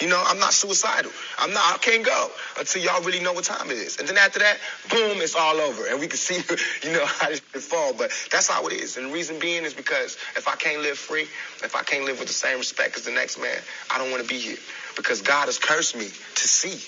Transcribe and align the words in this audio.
You 0.00 0.08
know, 0.08 0.22
I'm 0.24 0.38
not 0.38 0.52
suicidal. 0.52 1.10
I'm 1.38 1.52
not. 1.52 1.74
I 1.74 1.78
can't 1.78 2.04
go 2.04 2.30
until 2.58 2.82
y'all 2.82 3.02
really 3.02 3.20
know 3.20 3.32
what 3.32 3.44
time 3.44 3.70
it 3.70 3.78
is. 3.78 3.98
And 3.98 4.08
then 4.08 4.16
after 4.16 4.38
that, 4.38 4.58
boom, 4.90 5.20
it's 5.20 5.34
all 5.34 5.56
over, 5.56 5.86
and 5.86 5.98
we 5.98 6.06
can 6.06 6.16
see, 6.16 6.36
you 6.86 6.92
know, 6.92 7.04
how 7.04 7.28
can 7.28 7.60
fall. 7.60 7.92
But 7.92 8.12
that's 8.30 8.48
how 8.48 8.66
it 8.68 8.74
is. 8.74 8.96
And 8.96 9.10
the 9.10 9.12
reason 9.12 9.38
being 9.38 9.64
is 9.64 9.74
because 9.74 10.16
if 10.36 10.46
I 10.46 10.56
can't 10.56 10.82
live 10.82 10.98
free, 10.98 11.22
if 11.62 11.74
I 11.74 11.82
can't 11.82 12.04
live 12.04 12.18
with 12.18 12.28
the 12.28 12.34
same 12.34 12.58
respect 12.58 12.96
as 12.96 13.04
the 13.04 13.12
next 13.12 13.40
man, 13.40 13.58
I 13.90 13.98
don't 13.98 14.10
want 14.10 14.22
to 14.22 14.28
be 14.28 14.38
here. 14.38 14.58
Because 14.96 15.22
God 15.22 15.46
has 15.46 15.58
cursed 15.58 15.96
me 15.96 16.06
to 16.06 16.48
see 16.48 16.78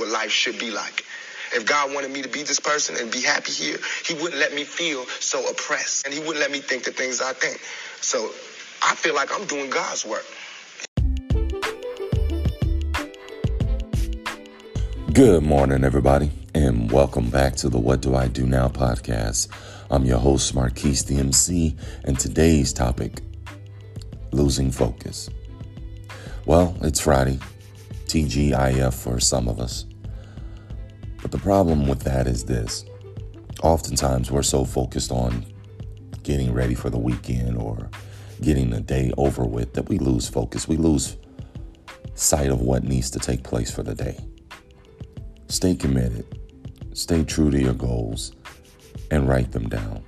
what 0.00 0.08
life 0.08 0.30
should 0.30 0.58
be 0.58 0.70
like. 0.70 1.04
If 1.54 1.64
God 1.66 1.94
wanted 1.94 2.10
me 2.10 2.22
to 2.22 2.28
be 2.28 2.42
this 2.42 2.60
person 2.60 2.96
and 2.98 3.10
be 3.10 3.22
happy 3.22 3.52
here, 3.52 3.78
He 4.04 4.14
wouldn't 4.14 4.36
let 4.36 4.54
me 4.54 4.64
feel 4.64 5.06
so 5.06 5.48
oppressed, 5.48 6.04
and 6.04 6.12
He 6.12 6.20
wouldn't 6.20 6.40
let 6.40 6.50
me 6.50 6.60
think 6.60 6.84
the 6.84 6.92
things 6.92 7.22
I 7.22 7.32
think. 7.32 7.58
So 8.02 8.30
I 8.82 8.94
feel 8.94 9.14
like 9.14 9.32
I'm 9.32 9.46
doing 9.46 9.70
God's 9.70 10.04
work. 10.04 10.24
Good 15.18 15.42
morning, 15.42 15.82
everybody, 15.82 16.30
and 16.54 16.92
welcome 16.92 17.28
back 17.28 17.56
to 17.56 17.68
the 17.68 17.76
What 17.76 18.02
Do 18.02 18.14
I 18.14 18.28
Do 18.28 18.46
Now 18.46 18.68
podcast. 18.68 19.48
I'm 19.90 20.04
your 20.04 20.18
host, 20.18 20.54
Marquis 20.54 20.92
DMC, 20.92 21.76
and 22.04 22.16
today's 22.16 22.72
topic 22.72 23.20
losing 24.30 24.70
focus. 24.70 25.28
Well, 26.46 26.78
it's 26.82 27.00
Friday, 27.00 27.40
TGIF 28.06 28.94
for 28.94 29.18
some 29.18 29.48
of 29.48 29.58
us. 29.58 29.86
But 31.20 31.32
the 31.32 31.38
problem 31.38 31.88
with 31.88 32.02
that 32.02 32.28
is 32.28 32.44
this 32.44 32.84
oftentimes 33.64 34.30
we're 34.30 34.44
so 34.44 34.64
focused 34.64 35.10
on 35.10 35.44
getting 36.22 36.52
ready 36.52 36.76
for 36.76 36.90
the 36.90 36.96
weekend 36.96 37.56
or 37.56 37.90
getting 38.40 38.70
the 38.70 38.80
day 38.80 39.10
over 39.18 39.44
with 39.44 39.72
that 39.72 39.88
we 39.88 39.98
lose 39.98 40.28
focus. 40.28 40.68
We 40.68 40.76
lose 40.76 41.16
sight 42.14 42.50
of 42.50 42.60
what 42.60 42.84
needs 42.84 43.10
to 43.10 43.18
take 43.18 43.42
place 43.42 43.68
for 43.68 43.82
the 43.82 43.96
day. 43.96 44.24
Stay 45.50 45.74
committed, 45.74 46.26
stay 46.92 47.24
true 47.24 47.50
to 47.50 47.58
your 47.58 47.72
goals, 47.72 48.32
and 49.10 49.26
write 49.26 49.52
them 49.52 49.66
down. 49.66 50.04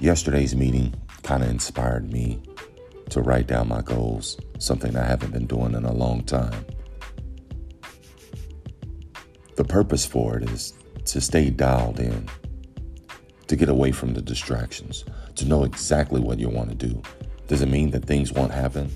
Yesterday's 0.00 0.56
meeting 0.56 0.92
kind 1.22 1.44
of 1.44 1.48
inspired 1.48 2.12
me 2.12 2.42
to 3.10 3.22
write 3.22 3.46
down 3.46 3.68
my 3.68 3.80
goals, 3.80 4.36
something 4.58 4.96
I 4.96 5.04
haven't 5.04 5.32
been 5.32 5.46
doing 5.46 5.74
in 5.74 5.84
a 5.84 5.92
long 5.92 6.24
time. 6.24 6.66
The 9.54 9.64
purpose 9.64 10.04
for 10.04 10.36
it 10.36 10.50
is 10.50 10.74
to 11.04 11.20
stay 11.20 11.48
dialed 11.50 12.00
in, 12.00 12.28
to 13.46 13.54
get 13.54 13.68
away 13.68 13.92
from 13.92 14.14
the 14.14 14.22
distractions, 14.22 15.04
to 15.36 15.44
know 15.44 15.62
exactly 15.62 16.20
what 16.20 16.40
you 16.40 16.48
want 16.48 16.70
to 16.70 16.86
do. 16.88 17.00
Does 17.46 17.62
it 17.62 17.68
mean 17.68 17.92
that 17.92 18.04
things 18.04 18.32
won't 18.32 18.52
happen? 18.52 18.90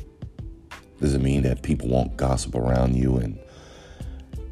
Does 1.00 1.14
it 1.14 1.22
mean 1.22 1.42
that 1.42 1.62
people 1.62 1.88
won't 1.88 2.16
gossip 2.16 2.56
around 2.56 2.96
you 2.96 3.18
and 3.18 3.38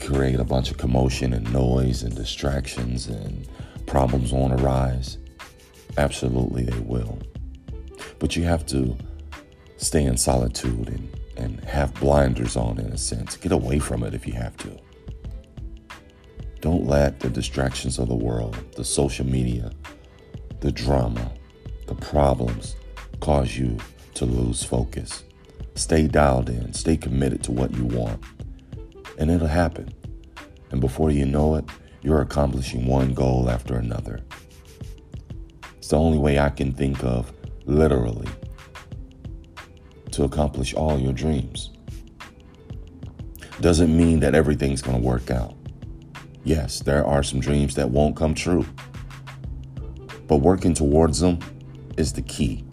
create 0.07 0.39
a 0.39 0.45
bunch 0.45 0.71
of 0.71 0.79
commotion 0.79 1.33
and 1.33 1.53
noise 1.53 2.03
and 2.05 2.15
distractions 2.15 3.09
and 3.09 3.49
problems 3.87 4.33
won't 4.33 4.61
arise? 4.61 5.19
Absolutely, 5.99 6.63
they 6.65 6.79
will. 6.81 7.19
But 8.19 8.37
you 8.37 8.45
have 8.45 8.65
to 8.67 8.97
stay 9.79 10.05
in 10.05 10.17
solitude 10.17 10.89
and, 10.89 11.21
and 11.37 11.61
have 11.65 11.93
blinders 11.95 12.57
on, 12.57 12.79
in 12.79 12.87
a 12.87 12.99
sense. 12.99 13.37
Get 13.37 13.51
away 13.51 13.81
from 13.81 14.05
it 14.05 14.15
if 14.15 14.27
you 14.27 14.35
have 14.35 14.57
to. 14.59 14.79
Don't 16.61 16.87
let 16.87 17.21
the 17.21 17.29
distractions 17.29 17.99
of 17.99 18.09
the 18.09 18.15
world, 18.15 18.57
the 18.77 18.85
social 18.85 19.27
media, 19.27 19.73
the 20.61 20.73
drama, 20.73 21.33
the 21.87 21.95
problems 21.97 22.77
cause 23.21 23.57
you 23.57 23.77
to 24.15 24.25
lose 24.25 24.63
focus. 24.63 25.25
Stay 25.75 26.07
dialed 26.07 26.49
in, 26.49 26.73
stay 26.73 26.97
committed 26.97 27.43
to 27.45 27.53
what 27.53 27.75
you 27.75 27.85
want, 27.85 28.23
and 29.19 29.31
it'll 29.31 29.47
happen. 29.47 29.93
And 30.71 30.81
before 30.81 31.11
you 31.11 31.25
know 31.27 31.57
it, 31.57 31.65
you're 32.03 32.21
accomplishing 32.21 32.87
one 32.87 33.15
goal 33.15 33.51
after 33.51 33.77
another. 33.77 34.25
It's 35.77 35.89
the 35.89 35.99
only 35.99 36.19
way 36.19 36.39
I 36.39 36.51
can 36.51 36.73
think 36.73 37.03
of, 37.05 37.33
literally, 37.65 38.29
to 40.13 40.25
accomplish 40.25 40.75
all 40.75 40.99
your 40.99 41.13
dreams. 41.13 41.71
Doesn't 43.61 43.97
mean 43.97 44.21
that 44.21 44.35
everything's 44.35 44.83
going 44.83 45.01
to 45.01 45.07
work 45.07 45.31
out. 45.31 45.55
Yes, 46.45 46.81
there 46.81 47.05
are 47.05 47.23
some 47.23 47.41
dreams 47.41 47.75
that 47.75 47.91
won't 47.91 48.17
come 48.17 48.35
true. 48.35 48.67
But 50.27 50.39
working 50.39 50.75
towards 50.75 51.21
them 51.21 51.39
is 51.97 52.13
the 52.13 52.23
key. 52.23 52.65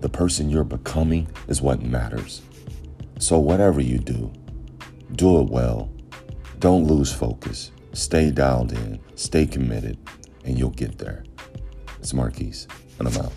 The 0.00 0.08
person 0.08 0.48
you're 0.48 0.64
becoming 0.64 1.28
is 1.48 1.60
what 1.60 1.82
matters. 1.82 2.42
So, 3.18 3.38
whatever 3.38 3.80
you 3.80 3.98
do, 3.98 4.32
do 5.12 5.40
it 5.40 5.50
well. 5.50 5.90
Don't 6.58 6.88
lose 6.88 7.12
focus. 7.12 7.70
Stay 7.92 8.32
dialed 8.32 8.72
in, 8.72 8.98
stay 9.14 9.46
committed, 9.46 9.96
and 10.44 10.58
you'll 10.58 10.70
get 10.70 10.98
there. 10.98 11.24
It's 12.00 12.12
Marquis, 12.12 12.66
and 12.98 13.06
I'm 13.06 13.16
out. 13.16 13.32